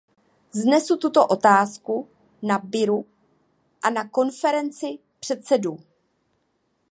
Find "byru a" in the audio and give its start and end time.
2.63-3.89